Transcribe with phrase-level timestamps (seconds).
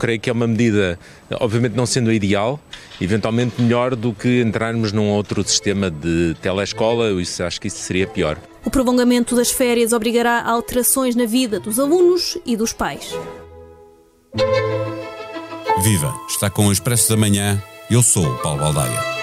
[0.00, 0.98] Creio que é uma medida,
[1.38, 2.58] obviamente não sendo ideal,
[2.98, 8.06] eventualmente melhor do que entrarmos num outro sistema de telescola, isso, acho que isso seria
[8.06, 8.38] pior.
[8.64, 13.14] O prolongamento das férias obrigará a alterações na vida dos alunos e dos pais.
[15.82, 16.14] Viva!
[16.28, 17.62] Está com o Expresso da Manhã.
[17.90, 19.20] Eu sou o Paulo Baldaia.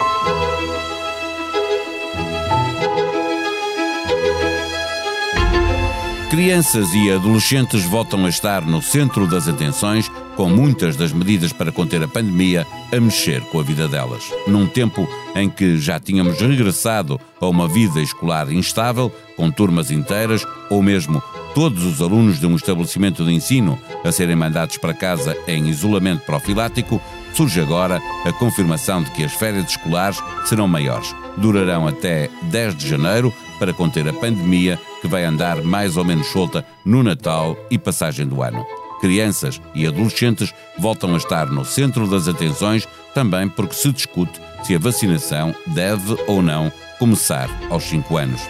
[6.30, 11.72] Crianças e adolescentes voltam a estar no centro das atenções, com muitas das medidas para
[11.72, 12.66] conter a pandemia
[12.96, 14.24] a mexer com a vida delas.
[14.48, 20.46] Num tempo em que já tínhamos regressado a uma vida escolar instável, com turmas inteiras,
[20.70, 21.22] ou mesmo
[21.56, 26.24] todos os alunos de um estabelecimento de ensino a serem mandados para casa em isolamento
[26.24, 27.02] profilático,
[27.34, 31.16] surge agora a confirmação de que as férias escolares serão maiores.
[31.36, 36.28] Durarão até 10 de janeiro para conter a pandemia que vai andar mais ou menos
[36.28, 38.64] solta no Natal e passagem do ano.
[39.00, 44.76] Crianças e adolescentes voltam a estar no centro das atenções também porque se discute se
[44.76, 48.42] a vacinação deve ou não começar aos 5 anos.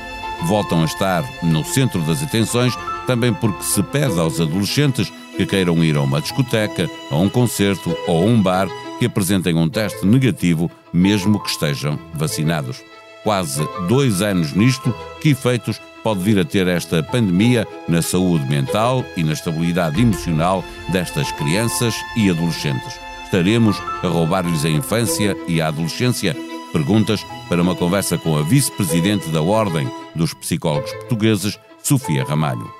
[0.46, 5.84] Voltam a estar no centro das atenções também porque se pede aos adolescentes que queiram
[5.84, 8.68] ir a uma discoteca, a um concerto ou a um bar
[9.00, 12.82] que apresentem um teste negativo, mesmo que estejam vacinados
[13.24, 19.04] quase dois anos nisto, que efeitos pode vir a ter esta pandemia na saúde mental
[19.18, 22.98] e na estabilidade emocional destas crianças e adolescentes?
[23.26, 26.34] Estaremos a roubar-lhes a infância e a adolescência?
[26.72, 27.20] Perguntas
[27.50, 29.86] para uma conversa com a vice-presidente da Ordem
[30.16, 32.72] dos Psicólogos Portugueses, Sofia Ramalho.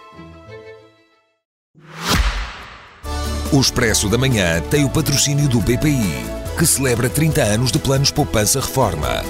[3.52, 6.24] O Expresso da Manhã tem o patrocínio do BPI,
[6.58, 9.22] que celebra 30 anos de planos poupança reforma.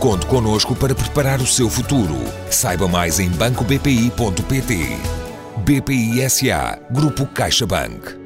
[0.00, 2.16] Conte connosco para preparar o seu futuro.
[2.50, 4.96] Saiba mais em bancobpi.pt.
[5.58, 8.19] BPI SA, Grupo CaixaBank.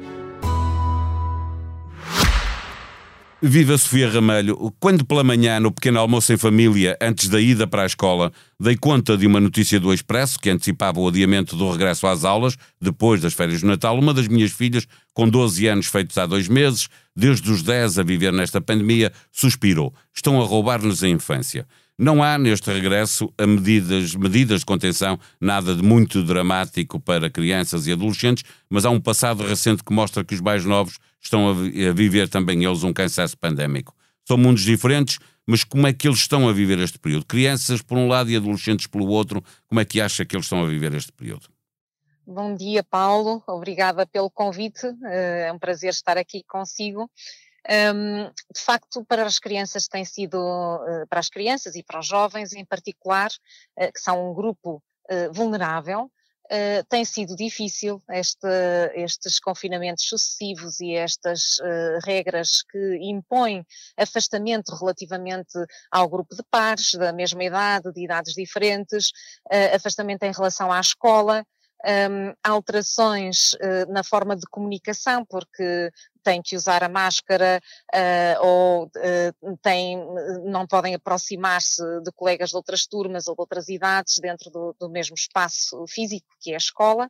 [3.41, 4.73] Viva Sofia Ramalho.
[4.79, 8.77] Quando pela manhã, no pequeno almoço em família, antes da ida para a escola, dei
[8.77, 13.21] conta de uma notícia do Expresso que antecipava o adiamento do regresso às aulas depois
[13.21, 16.87] das férias de Natal, uma das minhas filhas, com 12 anos feitos há dois meses,
[17.13, 19.93] desde os 10 a viver nesta pandemia, suspirou.
[20.13, 21.67] Estão a roubar-nos a infância.
[21.97, 27.85] Não há neste regresso a medidas, medidas de contenção, nada de muito dramático para crianças
[27.85, 30.97] e adolescentes, mas há um passado recente que mostra que os mais novos
[31.27, 33.95] estão a, a viver também eles um cansaço pandémico.
[34.27, 37.25] São mundos diferentes, mas como é que eles estão a viver este período?
[37.25, 40.63] Crianças por um lado e adolescentes pelo outro, como é que acha que eles estão
[40.63, 41.47] a viver este período?
[42.25, 43.43] Bom dia, Paulo.
[43.45, 44.87] Obrigada pelo convite.
[45.05, 47.09] Eh, é um prazer estar aqui consigo.
[47.67, 52.07] Um, de facto, para as crianças tem sido, uh, para as crianças e para os
[52.07, 53.29] jovens em particular,
[53.79, 54.83] uh, que são um grupo
[56.45, 58.47] uh, tem sido difícil este,
[58.93, 61.59] estes confinamentos sucessivos e estas
[62.03, 63.65] regras que impõem
[63.97, 65.57] afastamento relativamente
[65.91, 69.11] ao grupo de pares da mesma idade, de idades diferentes,
[69.73, 71.45] afastamento em relação à escola,
[71.85, 75.91] um, alterações uh, na forma de comunicação, porque
[76.25, 77.61] têm que usar a máscara
[77.93, 80.03] uh, ou uh, têm,
[80.43, 84.89] não podem aproximar-se de colegas de outras turmas ou de outras idades dentro do, do
[84.89, 87.05] mesmo espaço físico que é a escola.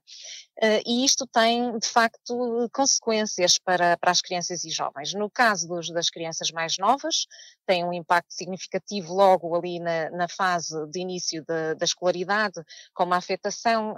[0.61, 5.13] Uh, e isto tem, de facto, consequências para, para as crianças e jovens.
[5.13, 7.25] No caso dos, das crianças mais novas,
[7.65, 12.61] tem um impacto significativo logo ali na, na fase de início da, da escolaridade,
[12.93, 13.95] com uma afetação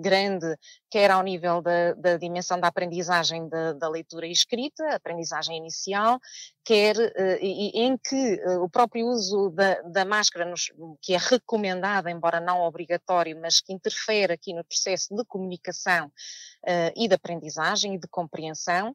[0.00, 0.56] grande,
[0.90, 4.49] quer ao nível da, da dimensão da aprendizagem da, da leitura e escrita,
[4.94, 6.20] aprendizagem inicial,
[6.64, 12.08] quer uh, em que uh, o próprio uso da, da máscara, nos, que é recomendado,
[12.08, 17.94] embora não obrigatório, mas que interfere aqui no processo de comunicação uh, e de aprendizagem
[17.94, 18.94] e de compreensão,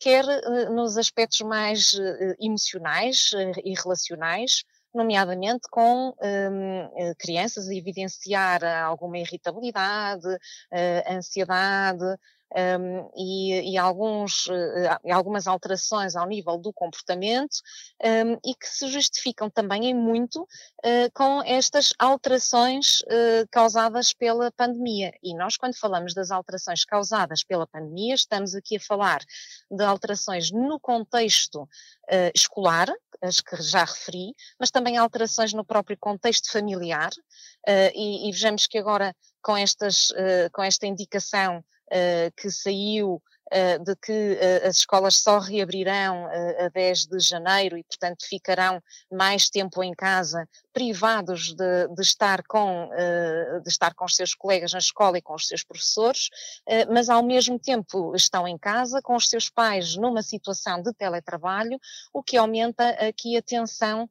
[0.00, 0.24] quer
[0.72, 1.92] nos aspectos mais
[2.40, 3.30] emocionais
[3.62, 12.04] e relacionais, nomeadamente com um, crianças a evidenciar alguma irritabilidade, uh, ansiedade,
[12.56, 17.58] um, e, e, alguns, uh, algumas alterações ao nível do comportamento
[18.02, 24.50] um, e que se justificam também em muito uh, com estas alterações uh, causadas pela
[24.50, 25.12] pandemia.
[25.22, 29.20] E nós, quando falamos das alterações causadas pela pandemia, estamos aqui a falar
[29.70, 31.68] de alterações no contexto
[32.34, 32.88] escolar,
[33.22, 37.10] as que já referi, mas também alterações no próprio contexto familiar.
[37.94, 40.12] E, e, vejamos que agora, com, estas,
[40.52, 41.64] com esta indicação uh,
[42.36, 43.22] que saiu
[43.84, 46.26] de que as escolas só reabrirão
[46.58, 52.44] a 10 de janeiro e, portanto, ficarão mais tempo em casa, privados de, de estar
[52.46, 52.88] com,
[53.62, 56.28] de estar com os seus colegas na escola e com os seus professores,
[56.92, 61.78] mas ao mesmo tempo estão em casa com os seus pais numa situação de teletrabalho,
[62.12, 64.08] o que aumenta aqui a tensão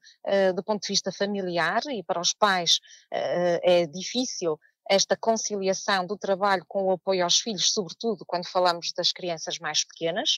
[0.54, 2.80] do ponto de vista familiar e para os pais
[3.10, 9.12] é difícil esta conciliação do trabalho com o apoio aos filhos, sobretudo quando falamos das
[9.12, 10.38] crianças mais pequenas,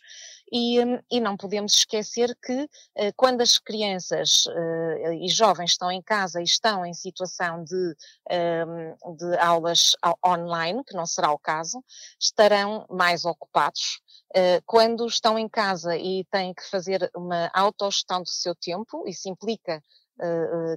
[0.52, 0.78] e,
[1.10, 6.42] e não podemos esquecer que eh, quando as crianças eh, e jovens estão em casa
[6.42, 7.96] e estão em situação de,
[8.30, 9.96] ehm, de aulas
[10.26, 11.82] online, que não será o caso,
[12.20, 14.02] estarão mais ocupados.
[14.36, 19.30] Eh, quando estão em casa e têm que fazer uma autogestão do seu tempo, isso
[19.30, 19.82] implica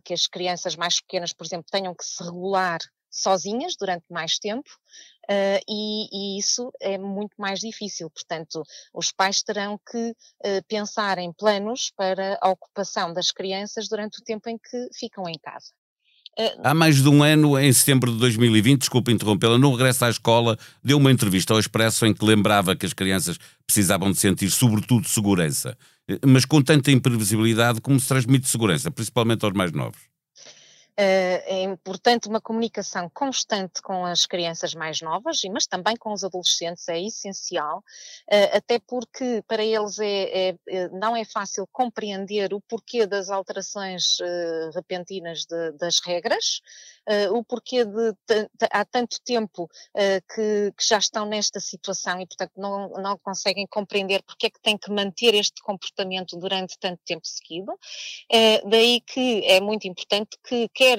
[0.04, 2.78] que as crianças mais pequenas, por exemplo, tenham que se regular
[3.14, 4.68] sozinhas durante mais tempo
[5.30, 8.10] uh, e, e, isso é muito mais difícil.
[8.10, 8.62] Portanto,
[8.92, 14.24] os pais terão que uh, pensar em planos para a ocupação das crianças durante o
[14.24, 15.72] tempo em que ficam em casa.
[16.64, 20.58] Há mais de um ano, em setembro de 2020, desculpe interrompê-la, no regresso à escola,
[20.82, 25.06] deu uma entrevista ao Expresso em que lembrava que as crianças precisavam de sentir, sobretudo,
[25.06, 25.78] segurança.
[26.26, 30.13] Mas com tanta imprevisibilidade, como se transmite segurança, principalmente aos mais novos?
[30.96, 36.22] Eh, é importante uma comunicação constante com as crianças mais novas, mas também com os
[36.22, 37.82] adolescentes é essencial,
[38.30, 43.28] eh, até porque para eles é, é, é, não é fácil compreender o porquê das
[43.28, 46.60] alterações eh, repentinas de, das regras,
[47.32, 48.14] o porquê de
[48.70, 49.68] há tanto tempo
[50.34, 54.58] que, que, já estão nesta situação e, portanto, não, não conseguem compreender porque é que
[54.62, 57.78] têm que manter este comportamento durante tanto tempo seguido.
[58.64, 60.98] Daí que é muito importante que quer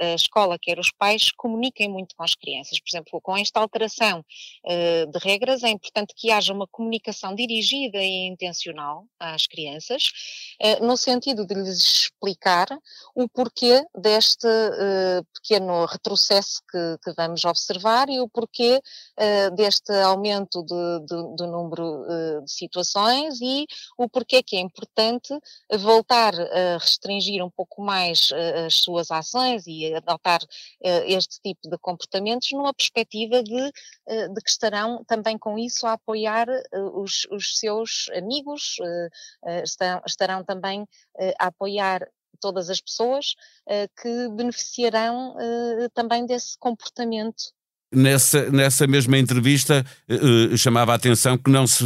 [0.00, 2.80] a escola, quer os pais comuniquem muito com as crianças.
[2.80, 4.24] Por exemplo, com esta alteração
[4.64, 10.10] de regras, é importante que haja uma comunicação dirigida e intencional às crianças,
[10.80, 12.66] no sentido de lhes explicar
[13.14, 14.48] o porquê deste
[15.34, 18.80] pequeno retrocesso que, que, vamos observar e o porquê
[19.54, 22.04] deste aumento de, de, do número
[22.44, 23.66] de situações e
[23.96, 25.32] o porquê que é importante
[25.78, 28.30] voltar a restringir um pouco mais
[28.66, 30.40] as suas ações e adotar
[30.80, 33.72] este tipo de comportamentos numa perspectiva de,
[34.32, 36.46] de, que estarão também com isso a apoiar
[36.94, 38.76] os, os, seus amigos,
[39.62, 40.86] estarão, estarão também
[41.38, 42.08] a apoiar
[42.40, 43.34] todas as pessoas
[44.00, 45.34] que beneficiarão
[45.94, 47.52] também desse comportamento.
[47.90, 49.84] Nessa, nessa mesma entrevista,
[50.56, 51.84] chamava a atenção que não se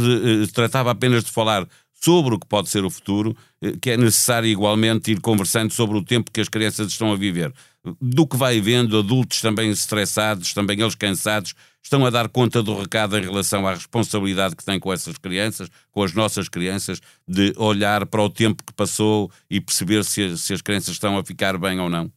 [0.53, 1.67] tratava apenas de falar
[2.03, 3.35] sobre o que pode ser o futuro,
[3.81, 7.53] que é necessário igualmente ir conversando sobre o tempo que as crianças estão a viver.
[8.01, 12.77] Do que vai vendo, adultos também estressados, também eles cansados, estão a dar conta do
[12.77, 17.53] recado em relação à responsabilidade que têm com essas crianças, com as nossas crianças, de
[17.55, 21.57] olhar para o tempo que passou e perceber se, se as crianças estão a ficar
[21.57, 22.11] bem ou não?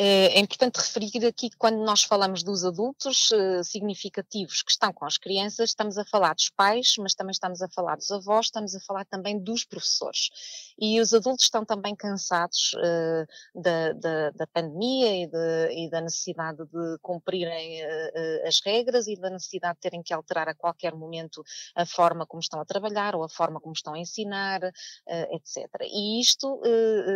[0.00, 4.92] Eh, é importante referir aqui que quando nós falamos dos adultos eh, significativos que estão
[4.92, 8.46] com as crianças, estamos a falar dos pais, mas também estamos a falar dos avós,
[8.46, 10.30] estamos a falar também dos professores.
[10.78, 16.00] E os adultos estão também cansados uh, da, da, da, pandemia e, de, e, da
[16.00, 20.94] necessidade de cumprirem uh, as regras e da necessidade de terem que alterar a qualquer
[20.94, 21.42] momento
[21.74, 25.68] a forma como estão a trabalhar ou a forma como estão a ensinar, uh, etc.
[25.82, 26.60] E isto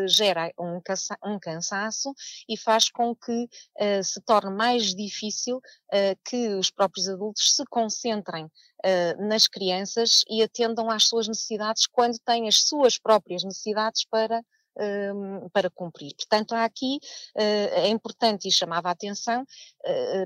[0.09, 2.13] gera um, cansa um cansaço
[2.49, 7.55] e faz faz com que uh, se torne mais difícil uh, que os próprios adultos
[7.55, 13.45] se concentrem uh, nas crianças e atendam às suas necessidades quando têm as suas próprias
[13.45, 14.43] necessidades para
[14.75, 16.15] um, para cumprir.
[16.17, 16.99] Portanto, há aqui,
[17.35, 19.45] é importante e chamava a atenção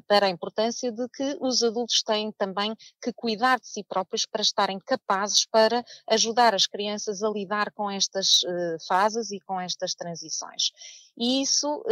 [0.07, 2.73] para a importância de que os adultos têm também
[3.03, 7.91] que cuidar de si próprios para estarem capazes para ajudar as crianças a lidar com
[7.91, 8.43] estas
[8.87, 10.71] fases e com estas transições.
[11.19, 11.83] E isso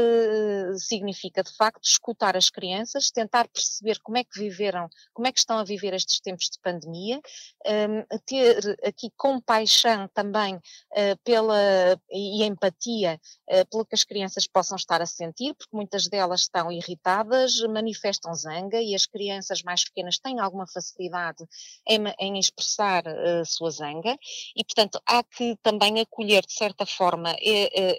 [0.77, 5.39] significa, de facto, escutar as crianças, tentar perceber como é que viveram, como é que
[5.39, 7.21] estão a viver estes tempos de pandemia,
[7.67, 10.59] um, ter aqui compaixão também
[11.25, 16.43] pela, e empatia uh, pelo que as crianças possam estar a sentir, porque muitas delas
[16.43, 21.45] estão irritadas, manifestam zanga e as crianças mais pequenas têm alguma facilidade
[21.89, 24.17] em, em expressar uh, sua zanga.
[24.57, 27.35] E, portanto, há que também acolher de certa forma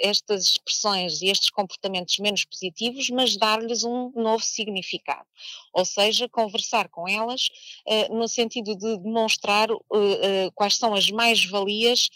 [0.02, 5.26] estas expressões crianças estes comportamentos menos positivos, mas dar-lhes um novo significado.
[5.74, 7.48] Ou seja, conversar com elas
[7.88, 12.10] uh, no sentido de demonstrar uh, uh, quais são as mais-valias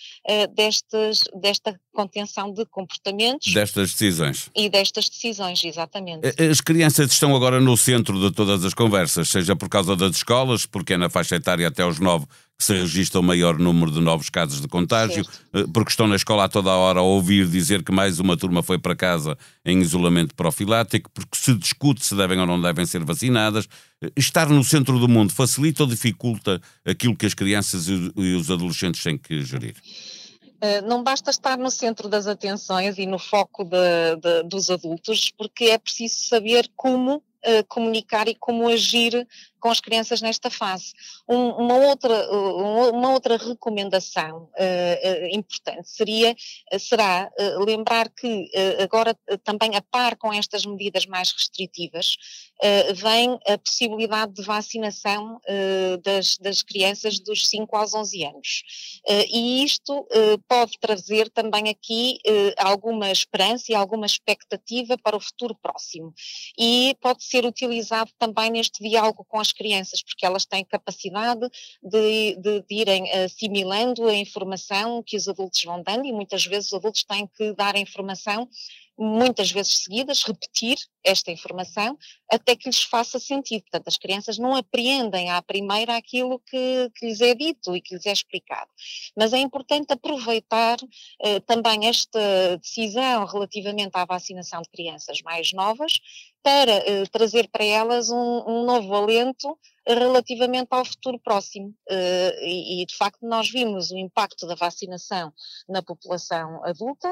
[0.55, 3.53] destas, desta contenção de comportamentos.
[3.53, 4.49] Destas decisões.
[4.55, 6.27] E destas decisões, exatamente.
[6.41, 10.65] As crianças estão agora no centro de todas as conversas, seja por causa das escolas,
[10.65, 12.25] porque é na faixa etária até aos 9
[12.59, 15.45] que se registra o maior número de novos casos de contágio, certo.
[15.53, 18.35] Eh, porque estão na escola a toda a hora a ouvir dizer que mais uma
[18.35, 22.85] turma foi para casa em isolamento profilático, porque se discute se devem ou não devem
[22.85, 23.65] ser vacinadas.
[24.03, 28.51] Eh, estar no centro do mundo facilita ou dificulta aquilo que as crianças e os
[28.51, 29.75] adolescentes têm que gerir?
[30.61, 35.31] Uh, não basta estar no centro das atenções e no foco de, de, dos adultos,
[35.37, 39.25] porque é preciso saber como uh, comunicar e como agir
[39.59, 40.93] com as crianças nesta fase.
[41.27, 46.35] Um, uma, outra, uma outra recomendação uh, importante seria,
[46.79, 47.29] será
[47.65, 48.49] lembrar que
[48.81, 52.15] agora também a par com estas medidas mais restritivas,
[52.95, 55.39] vem a possibilidade de vacinação
[56.03, 58.63] das, das crianças dos 5 aos 11 anos.
[59.31, 60.07] e isto
[60.47, 62.19] pode trazer também aqui
[62.57, 66.13] alguma esperança e alguma expectativa para o futuro próximo.
[66.57, 71.47] E pode ser utilizado também neste diálogo com as crianças, porque elas têm capacidade
[71.81, 76.67] de, de, de irem assimilando a informação que os adultos vão dando e muitas vezes
[76.67, 78.47] os adultos têm que dar a informação
[78.99, 81.97] muitas vezes seguidas, repetir esta informação
[82.29, 83.61] até que lhes faça sentido.
[83.61, 87.95] Portanto, as crianças não apreendem à primeira aquilo que, que lhes é dito e que
[87.95, 88.69] lhes é explicado.
[89.15, 90.77] Mas é importante aproveitar
[91.21, 95.93] eh, também esta decisão relativamente à vacinação de crianças mais novas
[96.43, 99.57] para eh, trazer para elas um, um novo alento
[99.93, 101.69] relativamente ao futuro próximo.
[101.89, 105.33] Uh, e, de facto, nós vimos o impacto da vacinação
[105.67, 107.09] na população adulta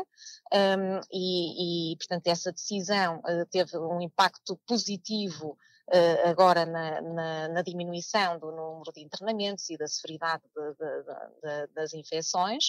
[0.53, 5.57] um, e, e, portanto, essa decisão uh, teve um impacto positivo
[5.89, 11.03] Uh, agora na, na, na, diminuição do número de internamentos e da severidade de, de,
[11.41, 12.65] de, das infecções.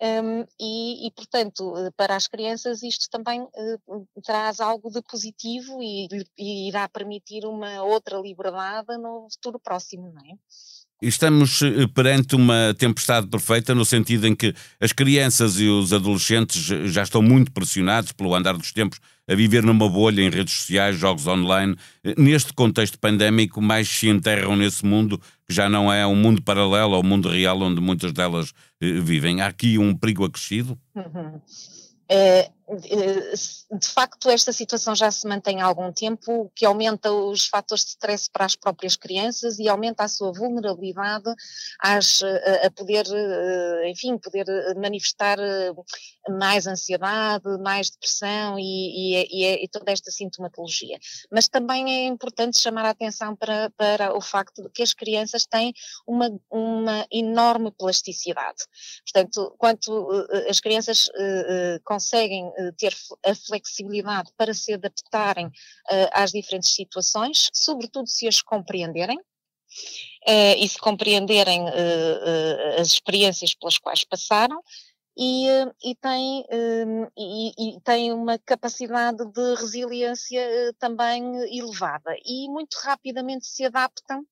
[0.00, 5.80] Um, e, e, portanto, eh, para as crianças isto também uh, traz algo de positivo
[5.80, 10.34] e, e, irá permitir uma outra liberdade no futuro próximo, não é?
[11.02, 16.62] Estamos eh, perante uma tempestade perfeita, no sentido em que as crianças e os adolescentes
[16.62, 20.96] já estão muito pressionados pelo andar dos tempos a viver numa bolha em redes sociais,
[20.96, 21.74] jogos online.
[22.16, 26.94] Neste contexto pandémico, mais se enterram nesse mundo que já não é um mundo paralelo
[26.94, 29.40] ao mundo real onde muitas delas eh, vivem.
[29.40, 30.78] Há aqui um perigo acrescido?
[30.94, 31.40] Uhum.
[32.08, 37.84] É, de facto, esta situação já se mantém há algum tempo, que aumenta os fatores
[37.84, 41.32] de stress para as próprias crianças e aumenta a sua vulnerabilidade
[41.80, 42.22] às,
[42.64, 45.72] a poder, eh, enfim, poder manifestar eh,
[46.30, 50.98] mais ansiedade, mais depressão e, e, e, toda esta sintomatologia.
[51.30, 55.44] Mas também é importante chamar a atenção para, para o facto de que as crianças
[55.46, 55.72] têm
[56.06, 58.64] uma, uma enorme plasticidade.
[59.04, 61.10] Portanto, quanto eh, as crianças
[61.84, 62.94] conseguem ter
[63.24, 69.18] a flexibilidade para se adaptarem uh, às diferentes situações, sobretudo se as compreenderem.
[70.28, 71.64] Uh, e se compreenderem
[72.78, 74.62] as experiências pelas quais passaram,
[75.16, 75.46] e,
[75.82, 76.44] e, tem,
[77.16, 81.22] e, e, tem uma capacidade de resiliência também
[81.56, 84.26] elevada e muito rapidamente se adaptam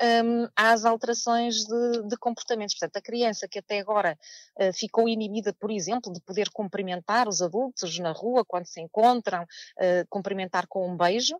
[0.00, 2.74] um, às alterações de, de, comportamentos.
[2.74, 4.18] Portanto, a criança que até agora
[4.60, 9.42] uh, ficou inibida, por exemplo, de poder cumprimentar os adultos na rua quando se encontram,
[9.42, 11.36] uh, cumprimentar com um beijo,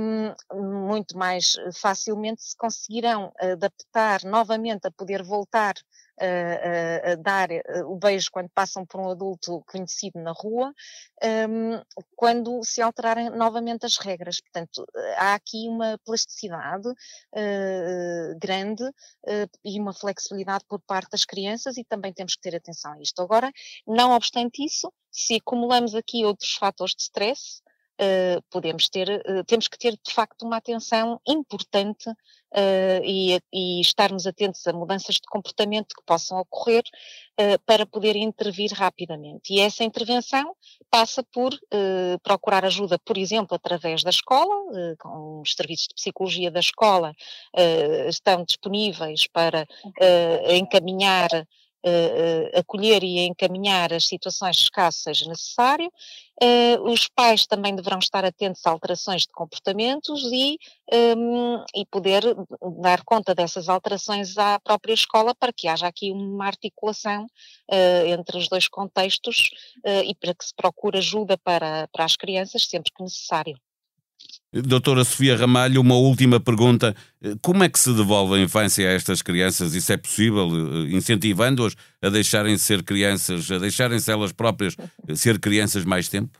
[0.00, 5.74] um, muito mais facilmente se conseguirão adaptar novamente a poder voltar
[6.18, 10.72] a, dar eh, o beijo quando passam por um adulto conhecido na rua,
[11.48, 11.80] um,
[12.14, 14.40] quando se alterarem novamente as regras.
[14.40, 21.76] Portanto, há aqui uma plasticidade uh, grande uh, e uma flexibilidade por parte das crianças
[21.76, 23.20] e também temos que ter atenção a isto.
[23.20, 23.50] Agora,
[23.86, 27.62] não obstante isso, se acumulamos aqui outros fatores de stress,
[28.50, 34.26] podemos ter, uh, temos que ter de facto uma atenção importante uh, e, e, estarmos
[34.26, 36.82] atentos a mudanças de comportamento que possam ocorrer
[37.66, 39.52] para poder intervir rapidamente.
[39.52, 40.56] E essa intervenção
[40.90, 41.54] passa por
[42.22, 44.54] procurar ajuda, por exemplo, através da escola,
[44.98, 47.12] com os serviços de psicologia da escola
[48.08, 49.68] estão disponíveis para
[50.48, 51.28] encaminhar
[51.86, 55.90] uh, acolher e encaminhar as situações seja necessário.
[56.42, 60.58] Uh, os pais também deverão estar atentos a alterações de comportamentos e,
[60.92, 62.22] um, ehm, e poder
[62.82, 68.36] dar conta dessas alterações à própria escola para que haja aqui uma articulação uh, entre
[68.36, 69.50] os dois contextos
[70.04, 73.56] e para que se procure ajuda para, para as crianças sempre que necessário.
[74.52, 76.94] Doutora Sofia Ramalho, uma última pergunta.
[77.42, 79.74] Como é que se devolve a infância a estas crianças?
[79.74, 80.48] Isso é possível?
[80.88, 84.76] Incentivando-as a deixarem de ser crianças, a deixarem-se elas próprias
[85.14, 86.38] ser crianças mais tempo?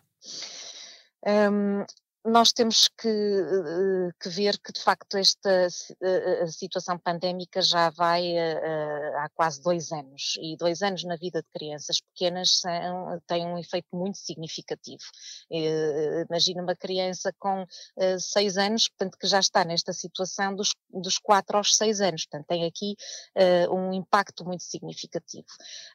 [1.26, 1.84] Um,
[2.26, 5.68] nós temos que, eh, que, ver que, de facto, esta
[6.02, 10.34] eh, situação pandémica já vai há quase dois anos.
[10.40, 15.02] E dois anos na vida de crianças pequenas são, têm um efeito muito significativo.
[16.28, 17.64] Imagina uma criança com
[18.18, 22.26] seis anos, portanto, que já está nesta situação dos, dos quatro aos seis anos.
[22.26, 22.96] Portanto, tem aqui
[23.70, 25.46] um impacto muito significativo.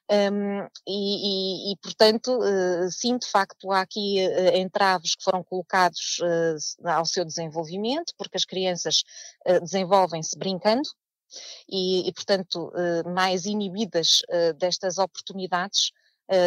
[0.09, 2.39] Um, e, e, e, portanto,
[2.91, 4.19] sim, de facto, há aqui
[4.53, 9.03] entraves que foram colocados uh, ao seu desenvolvimento, porque as crianças
[9.47, 10.87] uh, desenvolvem-se brincando
[11.69, 14.21] e, e portanto, uh, mais inibidas
[14.57, 15.91] destas oportunidades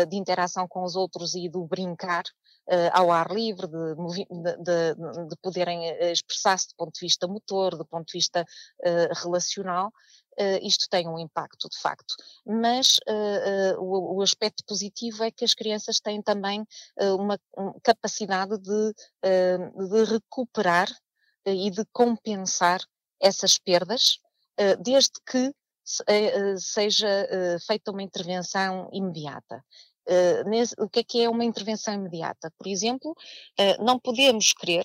[0.09, 2.25] de interação com os outros e do brincar,
[2.67, 7.77] Uh, ao ar livre, de, de, de, de poderem expressar-se do ponto de vista motor,
[7.77, 8.43] do ponto de vista
[9.23, 9.93] relacional,
[10.41, 12.15] Uh, isto tem um impacto de facto.
[12.45, 16.67] Mas uh, uh, o, o, aspecto positivo é que as crianças têm também
[16.99, 20.89] uma, uma, capacidade de, de recuperar
[21.47, 22.81] e de compensar
[23.21, 24.19] essas perdas,
[24.81, 25.53] desde que
[26.59, 27.29] seja
[27.67, 29.63] feita uma intervenção imediata.
[30.79, 32.53] O que é que é uma intervenção imediata?
[32.59, 33.15] Por exemplo,
[33.81, 34.85] não podemos querer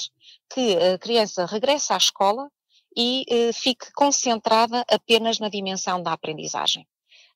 [0.54, 2.50] que a criança regresse à escola
[2.96, 6.88] e eh, fique concentrada apenas na dimensão da aprendizagem.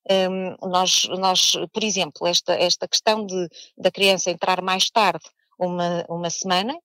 [0.10, 5.24] Um, nós, nós, por exemplo, esta, esta questão de, da criança entrar mais tarde
[5.58, 6.77] uma, uma semana,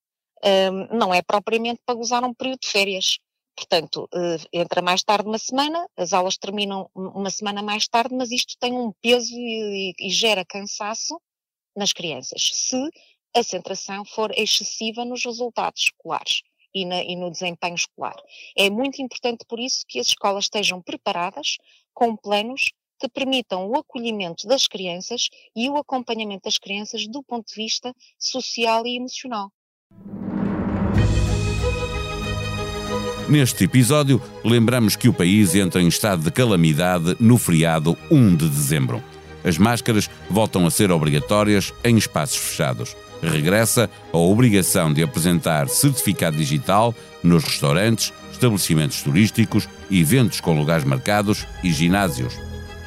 [0.70, 3.18] um, não é propriamente para gozar um período de férias.
[3.58, 8.30] Portanto, uh, entra mais tarde uma semana, as aulas terminam uma semana mais tarde, mas
[8.30, 11.20] isto tem um peso e, e, e gera cansaço
[11.76, 12.88] nas crianças, se
[13.34, 18.16] a centração for excessiva nos resultados escolares e, na, e no desempenho escolar.
[18.56, 21.56] É muito importante, por isso, que as escolas estejam preparadas
[21.92, 27.48] com planos que permitam o acolhimento das crianças e o acompanhamento das crianças do ponto
[27.48, 29.50] de vista social e emocional.
[33.28, 38.48] Neste episódio, lembramos que o país entra em estado de calamidade no feriado 1 de
[38.48, 39.02] dezembro.
[39.44, 46.36] As máscaras voltam a ser obrigatórias em espaços fechados regressa a obrigação de apresentar certificado
[46.36, 52.38] digital nos restaurantes, estabelecimentos turísticos, eventos com lugares marcados e ginásios.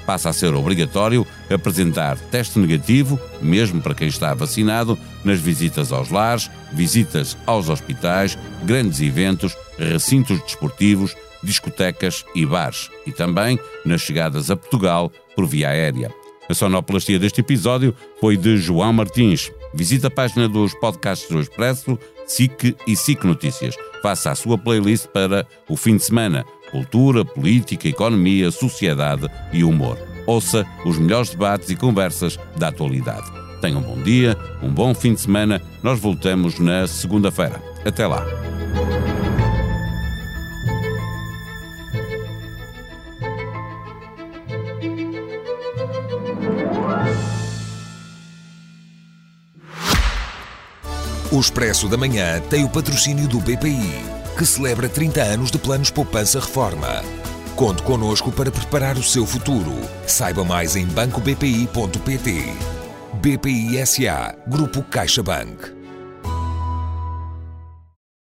[0.06, 6.10] Passa a ser obrigatório apresentar teste negativo, mesmo para quem está vacinado, nas visitas aos
[6.10, 14.52] lares, visitas aos hospitais, grandes eventos, recintos desportivos, discotecas e bares, e também nas chegadas
[14.52, 16.14] a Portugal por via aérea.
[16.50, 19.52] A sonoplastia deste episódio foi de João Martins.
[19.74, 23.76] Visite a página dos podcasts do Expresso, SIC e SIC Notícias.
[24.02, 26.44] Faça a sua playlist para o fim de semana.
[26.70, 29.98] Cultura, política, economia, sociedade e humor.
[30.28, 33.41] Ouça os melhores debates e conversas da atualidade.
[33.62, 35.62] Tenha um bom dia, um bom fim de semana.
[35.84, 37.62] Nós voltamos na segunda-feira.
[37.86, 38.26] Até lá.
[51.32, 54.04] O Expresso da Manhã tem o patrocínio do BPI,
[54.38, 57.02] que celebra 30 anos de planos Poupança Reforma.
[57.56, 59.72] Conte connosco para preparar o seu futuro.
[60.06, 62.81] Saiba mais em bancobpi.pt.
[63.22, 65.81] BPI SA, Grupo CaixaBank.